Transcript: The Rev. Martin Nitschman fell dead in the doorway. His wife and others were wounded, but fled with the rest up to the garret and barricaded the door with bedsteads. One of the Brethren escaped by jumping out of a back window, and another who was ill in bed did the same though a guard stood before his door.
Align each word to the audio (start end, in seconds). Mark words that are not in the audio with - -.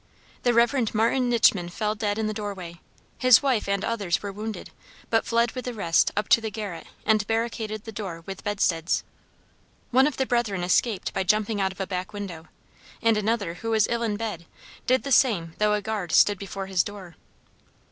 The 0.41 0.51
Rev. 0.51 0.95
Martin 0.95 1.29
Nitschman 1.29 1.69
fell 1.69 1.93
dead 1.93 2.17
in 2.17 2.25
the 2.25 2.33
doorway. 2.33 2.81
His 3.19 3.43
wife 3.43 3.69
and 3.69 3.85
others 3.85 4.23
were 4.23 4.31
wounded, 4.31 4.71
but 5.11 5.27
fled 5.27 5.51
with 5.51 5.65
the 5.65 5.75
rest 5.75 6.09
up 6.17 6.27
to 6.29 6.41
the 6.41 6.49
garret 6.49 6.87
and 7.05 7.27
barricaded 7.27 7.83
the 7.83 7.91
door 7.91 8.23
with 8.25 8.43
bedsteads. 8.43 9.03
One 9.91 10.07
of 10.07 10.17
the 10.17 10.25
Brethren 10.25 10.63
escaped 10.63 11.13
by 11.13 11.21
jumping 11.21 11.61
out 11.61 11.71
of 11.71 11.79
a 11.79 11.85
back 11.85 12.13
window, 12.13 12.47
and 12.99 13.15
another 13.15 13.53
who 13.53 13.69
was 13.69 13.87
ill 13.91 14.01
in 14.01 14.17
bed 14.17 14.47
did 14.87 15.03
the 15.03 15.11
same 15.11 15.53
though 15.59 15.73
a 15.75 15.83
guard 15.83 16.11
stood 16.13 16.39
before 16.39 16.65
his 16.65 16.81
door. 16.81 17.15